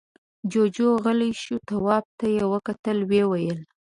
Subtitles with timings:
[0.51, 3.59] جُوجُو غلی شو، تواب ته يې وکتل، ويې ويل: